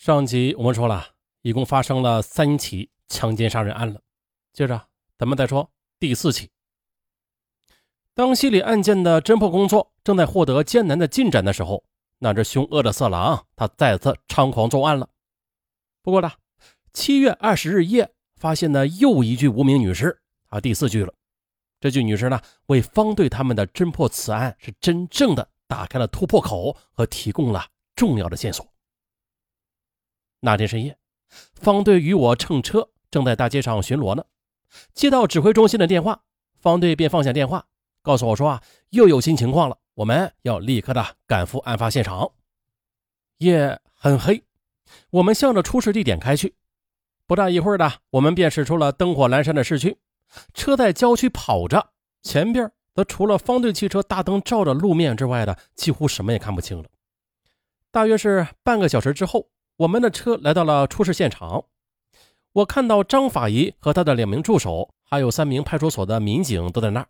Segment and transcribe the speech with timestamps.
[0.00, 1.08] 上集我们说了
[1.42, 4.00] 一共发生了三起强奸杀人案了，
[4.50, 4.86] 接着
[5.18, 6.48] 咱们再说第四起。
[8.14, 11.84] 当系列案件的侦破工作正在获得艰难的进展的时候，
[12.20, 15.06] 那只凶恶的色狼他再次猖狂作案了。
[16.00, 16.32] 不过呢，
[16.94, 21.12] 七月二十日夜发现的又一具无名女尸啊，第四具了。
[21.78, 28.66] 这具女尸呢，为方队他们的侦破此案是真正的打开了突破口和提供了重要的线索。
[30.42, 30.96] 那天深夜，
[31.52, 34.24] 方队与我乘车正在大街上巡逻呢，
[34.94, 36.22] 接到指挥中心的电话，
[36.58, 37.66] 方队便放下电话，
[38.00, 42.32] 告诉我说啊，又有新情况了，我们要立刻的赶赴案发现场。
[43.36, 44.42] 夜很黑，
[45.10, 46.54] 我们向着出事地点开去。
[47.26, 49.98] 不大一会儿的，我们便驶出了灯火阑珊的市区，
[50.54, 51.90] 车在郊区跑着，
[52.22, 56.88] 前边则除了方队汽车大灯照着路面之外的，几乎什么也看不清了。
[57.90, 59.50] 大约是半个小时之后。
[59.80, 61.64] 我们的车来到了出事现场，
[62.52, 67.08] 我看到张法医和他的两名助手，还有三名派出所的民警都在那儿。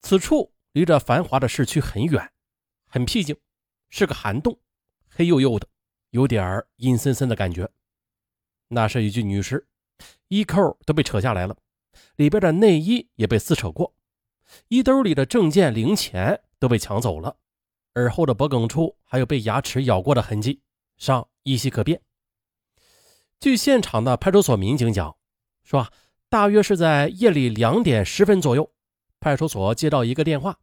[0.00, 2.32] 此处离着繁华的市区很远，
[2.86, 3.36] 很僻静，
[3.90, 4.58] 是个涵洞，
[5.10, 5.68] 黑黝黝的，
[6.08, 7.68] 有点阴森森的感觉。
[8.68, 9.68] 那是一具女尸，
[10.28, 11.54] 衣扣都被扯下来了，
[12.16, 13.92] 里边的内衣也被撕扯过，
[14.68, 17.36] 衣兜里的证件、零钱都被抢走了，
[17.96, 20.62] 耳后的脖梗处还有被牙齿咬过的痕迹。
[20.98, 22.02] 上依稀可辨。
[23.40, 25.16] 据现场的派出所民警讲，
[25.62, 25.86] 说
[26.28, 28.68] 大约是在夜里两点十分左右，
[29.20, 30.58] 派出所接到一个电话，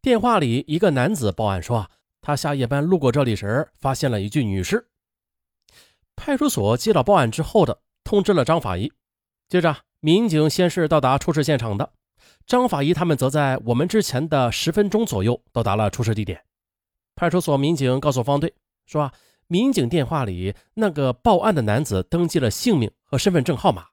[0.00, 4.88] 电话里一个男子报案说，他下夜班路过这里时，发现了一具女尸。
[6.14, 8.92] 派出所接到报案之后的，通知了张法医。
[9.48, 11.92] 接着，民警先是到达出事现场的，
[12.46, 16.40] 张法医他们则在我们之前的十分钟左右到达了出事地点。
[17.16, 18.54] 派出所民警告诉方队
[18.86, 19.12] 说。
[19.54, 23.86] 民警电话里那个报案的男子登记了姓名和身份证号码，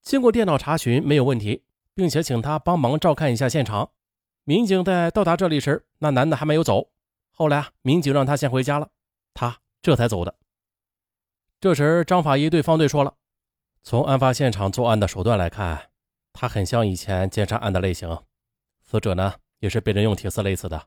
[0.00, 3.90] 经过电脑查询没有问题，并且请他帮忙照看一下现场。
[4.44, 6.92] 民警在到达这里时，那男的还没有走。
[7.30, 8.88] 后来啊，民警让他先回家了，
[9.34, 10.34] 他这才走的。
[11.60, 13.16] 这时，张法医对方队说了
[13.84, 15.90] ：“从案发现场作案的手段来看，
[16.32, 18.18] 他很像以前奸杀案的类型。
[18.80, 20.86] 死者呢，也是被人用铁丝勒死的。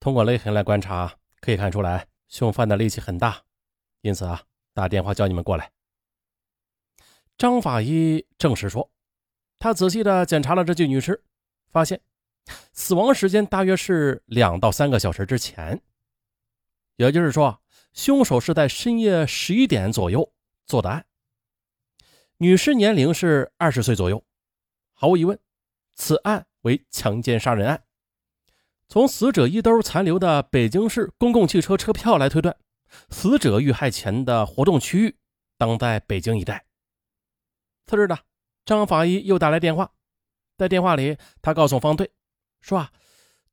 [0.00, 3.44] 通过勒痕来观察，可以看出来。”凶犯的力气很大，
[4.00, 5.70] 因此啊，打电话叫你们过来。
[7.38, 8.90] 张法医证实说，
[9.56, 11.22] 他仔细的检查了这具女尸，
[11.70, 12.00] 发现
[12.72, 15.80] 死亡时间大约是两到三个小时之前，
[16.96, 17.62] 也就是说，
[17.92, 20.32] 凶手是在深夜十一点左右
[20.66, 21.06] 做的案。
[22.38, 24.24] 女尸年龄是二十岁左右，
[24.92, 25.38] 毫无疑问，
[25.94, 27.83] 此案为强奸杀人案。
[28.88, 32.56] 从死者衣兜残留的北京市公共汽车车票来推断，
[33.10, 35.16] 死者遇害前的活动区域
[35.58, 36.66] 当在北京一带。
[37.86, 38.18] 次日呢，
[38.64, 39.90] 张法医又打来电话，
[40.56, 42.12] 在电话里，他告诉方队
[42.60, 42.92] 说：“啊，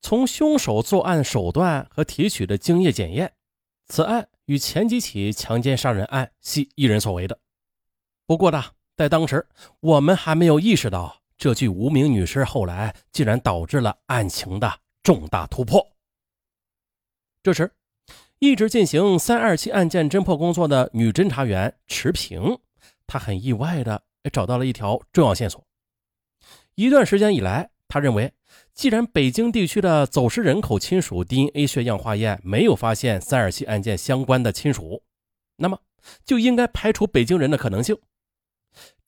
[0.02, 3.34] 从凶手作案手段和提取的精液检验，
[3.88, 7.40] 此案与前几起强奸杀人案系一人所为的。
[8.28, 8.64] 不过呢，
[8.96, 9.48] 在当时
[9.80, 15.86] 我们还没有意识到这具无名女尸后来竟然导致了案情的。”重大突破。
[17.44, 17.72] 这时，
[18.38, 22.60] 一直进行三二七案件侦破工作的女侦查员池平，
[23.08, 25.66] 她很意外的找到了一条重要线索。
[26.76, 28.32] 一段时间以来，她认为，
[28.76, 35.02] 既然北京地区的走失人口亲属 DNA 血样化验没有发现三二七案件相关的亲属，
[35.56, 35.80] 那么
[36.24, 37.98] 就应该排除北京人的可能性。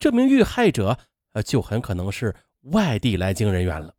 [0.00, 0.98] 这名遇害者，
[1.44, 3.94] 就很可能是外地来京人员了。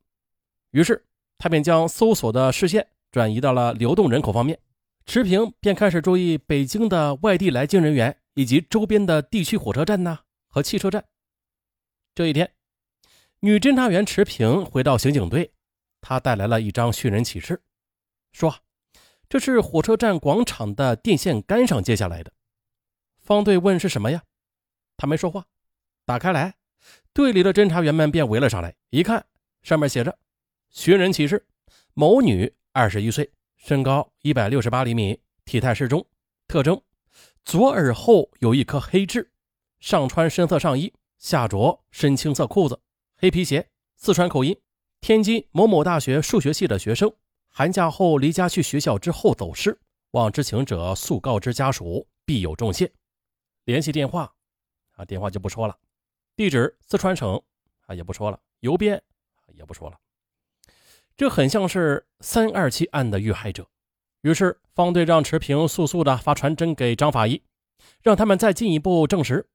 [0.72, 1.06] 于是。
[1.46, 4.60] 他便将搜索的视线转移到了流动人口方面，
[5.06, 11.06] 池平便开始注意北京的外地来京人员以及周边的地区火车站呐和汽车站。
[12.16, 12.52] 这一天，
[13.42, 15.54] 女侦查员池平回到刑警队，
[16.02, 17.62] 她带来了一张寻人启事，
[18.32, 18.56] 说
[19.30, 22.32] 这是火车站广场的电线杆上接下来的。
[23.20, 24.24] 方队问是什么呀？
[24.98, 25.46] 他没说话。
[26.06, 26.56] 打开来，
[27.14, 29.28] 队里的侦查员们便围了上来，一看
[29.62, 30.18] 上面写着。
[30.76, 31.44] 寻人启事：
[31.94, 36.06] 某女，二十一岁，身高一百六十八厘米，体态适中，
[36.50, 36.80] 特征：
[37.46, 39.32] 左耳后有一颗黑痣，
[39.80, 42.78] 上穿深色上衣，下着深青色裤子，
[43.16, 44.56] 黑皮鞋，四川口音，
[45.00, 47.12] 天津某某大学数学系的学生，
[47.48, 49.80] 寒假后离家去学校之后走失，
[50.12, 52.92] 望知情者速告知家属，必有重谢。
[53.64, 54.32] 联系电话，
[54.98, 55.80] 啊，电话就不说了，
[56.36, 57.42] 地址四川省，
[57.86, 59.02] 啊，也不说了，邮编，
[59.54, 59.98] 也不说了。
[61.18, 63.68] 这很像是三二七案的遇害者，
[64.22, 67.42] 于是方队让池平速速的发传真给张法医，
[68.02, 69.48] 让他们再进一步证实。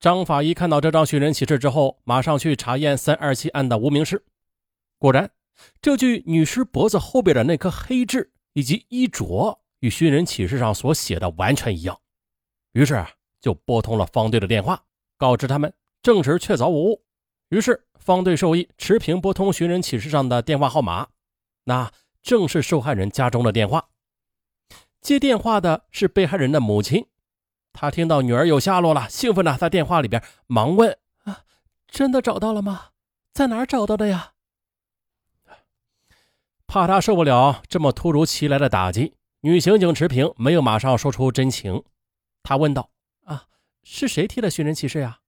[0.00, 4.24] 张法医看到这张寻人启事之后，马上去查验三二七案的无名氏，
[4.98, 5.30] 果然，
[5.82, 12.00] 这具女尸脖子后边的那颗黑痣以及衣着与寻人启事上所写的完全一样，
[12.72, 13.04] 于是
[13.40, 14.84] 就拨通了方队的电话，
[15.18, 17.05] 告知他们证实确凿无误。
[17.48, 21.08] 于是方队授意持平拨通寻人启事上的电话号码，
[21.64, 23.88] 那正是受害人家中的电话。
[25.00, 27.06] 接电话的是被害人的母亲，
[27.72, 31.44] 她听到女儿有下落了，兴奋的在电话里边忙问：“啊，
[31.86, 32.90] 真的找到了吗？
[33.32, 34.32] 在哪儿找到的呀？”
[36.66, 41.84] 怕他受不了这么突如其来的打击，女刑警持平没有马上说出真情。
[42.42, 42.90] 她问道
[43.22, 43.46] ：“啊，
[43.84, 45.20] 是谁贴的寻人启事呀？”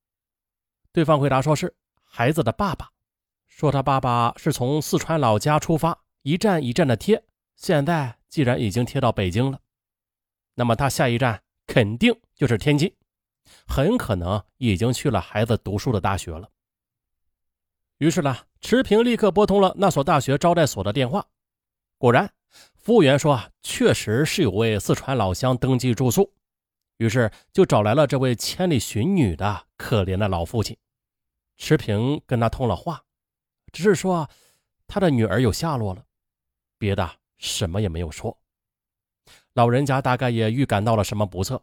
[0.91, 1.76] 对方回答说是
[2.11, 2.91] 孩子的爸爸，
[3.47, 7.23] 说他爸爸是从四川老家出发，一站一站的贴，
[7.55, 9.61] 现在既然已经贴到北京了。
[10.55, 12.93] 那么他下一站肯定就是天津，
[13.67, 16.49] 很可能已经去了孩子读书的大学了。
[17.99, 21.25] 于是呢，池平立刻拨通了那所大学招待所的电话。
[21.99, 22.33] 果然，
[22.77, 26.33] 服务员说，确实是有位四川老乡登记住宿。
[26.97, 30.77] 于是就找来了这位千里寻女的可怜的老父亲。
[31.59, 33.05] 池平跟他通了话，
[33.73, 34.31] 只是说
[34.87, 36.07] 他的女儿有下落了，
[36.79, 38.39] 别的什么也没有说。
[39.53, 41.63] 老人家大概也预感到了什么不测，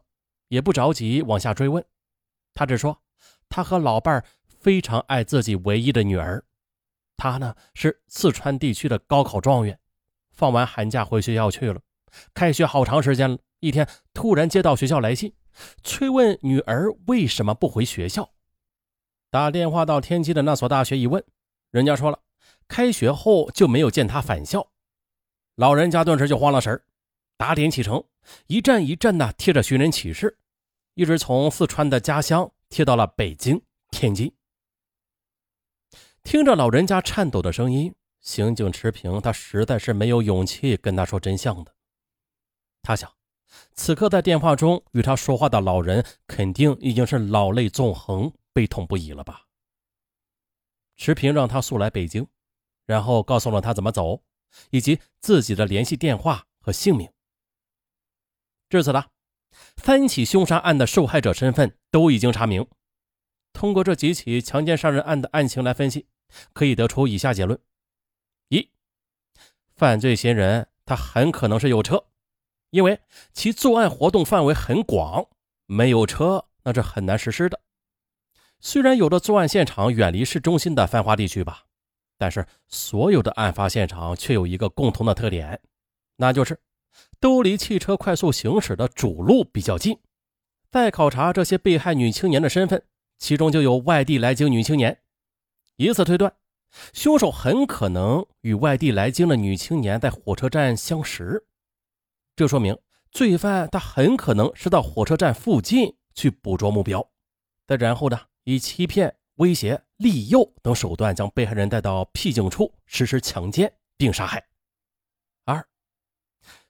[0.49, 1.83] 也不着急往下追问。
[2.53, 3.01] 他只说，
[3.49, 4.25] 他和老伴儿
[4.59, 6.43] 非常爱自己唯一的女儿。
[7.17, 9.79] 他呢是四川地区的高考状元，
[10.33, 11.81] 放完寒假回学校去了。
[12.33, 15.33] 开学好长时间了，一天突然接到学校来信，
[15.83, 18.34] 催问女儿为什么不回学校。
[19.35, 21.21] 打电话到天津的那所大学一问，
[21.69, 22.17] 人家说了，
[22.69, 24.65] 开学后就没有见他返校。
[25.55, 26.85] 老人家顿时就慌了神儿。
[27.35, 28.01] 打点启程，
[28.47, 30.37] 一站一站的贴着寻人启事，
[30.93, 33.61] 一直从四川的家乡贴到了北京、
[33.91, 34.33] 天津。
[36.23, 41.73] 听着老人家颤抖的声音，刑警持平，他实在是没有勇气跟他说真相的。
[42.81, 43.11] 他想，
[43.73, 49.47] 此刻在电话中与他说话的老人，肯定已经是老泪纵横、悲痛不已了吧。
[50.95, 52.25] 持平让他速来北京，
[52.85, 54.23] 然后告诉了他怎么走，
[54.69, 57.11] 以及自己的联系电话和姓名。
[58.69, 59.07] 至此呢，
[59.75, 62.65] 三起凶杀案的受害者身份都已经查明。
[63.51, 66.07] 通过这几起强奸杀人案的案情来分析，
[66.53, 67.59] 可以得出以下结论：
[68.47, 68.71] 一、
[69.75, 72.05] 犯罪嫌疑人他很可能是有车，
[72.69, 73.01] 因为
[73.33, 75.27] 其作案活动范围很广，
[75.65, 77.59] 没有车那是很难实施的。
[78.65, 81.65] 虽然有的作案现场远离市中心的繁华地区吧，
[82.17, 85.61] 但是所有的案发现场却有一个共同的特点，
[86.15, 86.59] 那就是。
[87.19, 89.99] 都离汽车快速行驶的主路比较近。
[90.71, 92.83] 再考察这些被害女青年的身份，
[93.19, 94.99] 其中就有外地来京女青年。
[95.75, 96.33] 以此推断，
[96.91, 101.45] 凶手很可能与外地来京的女青年在火车站相识。
[102.35, 102.75] 这说明
[103.11, 107.07] 罪犯他很可能是到火车站附近去捕捉目标，
[107.67, 114.47] 再然后呢，以欺骗、威胁、利诱等手段将被害人带到僻静处实施强奸并杀害。
[115.43, 115.67] 二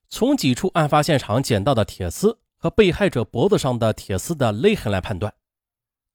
[0.10, 5.34] 从几处案发现场捡到的铁丝和被害者脖子上的铁丝的勒痕来判断，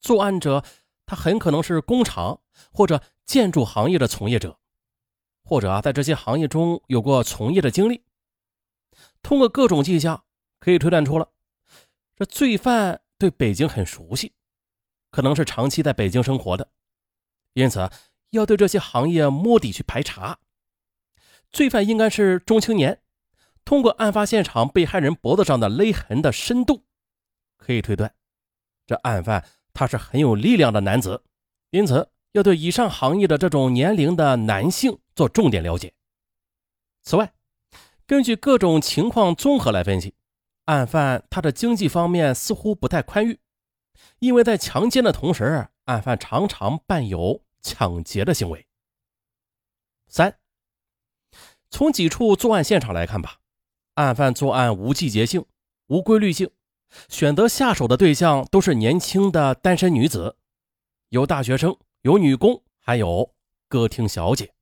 [0.00, 0.64] 作案者
[1.06, 2.40] 他很可能是工厂
[2.72, 4.58] 或者建筑行业的从业者，
[5.44, 8.04] 或者啊在这些行业中有过从业的经历。
[9.22, 10.24] 通过各种迹象，
[10.58, 11.28] 可以推断出了
[12.16, 14.32] 这罪犯对北京很熟悉，
[15.10, 16.68] 可能是长期在北京生活的，
[17.54, 17.90] 因此
[18.30, 20.38] 要对这些行业摸底去排查。
[21.52, 23.02] 罪犯应该是中青年。
[23.62, 26.84] 通过案发现场被害人脖子上的勒痕的深度，
[27.58, 28.14] 可以推断，
[28.86, 31.22] 这案犯他是很有力量的男子，
[31.70, 35.92] 因此要对以上行业的这种年龄的男性做重点了解。
[37.02, 37.32] 此外，
[38.06, 40.14] 根据各种情况综合来分析，
[40.64, 43.38] 案犯他的经济方面似乎不太宽裕，
[44.18, 48.66] 因为在强奸的同时，案犯常常伴有抢劫的行为。
[50.08, 50.38] 三，
[51.70, 53.38] 从几处作案现场来看吧。
[53.94, 55.44] 案犯作案无季节性、
[55.86, 56.50] 无规律性，
[57.08, 60.36] 选择下手的对象都是年轻的单身女子，
[61.10, 63.34] 有大学生，有女工，还有
[63.68, 64.54] 歌厅小姐。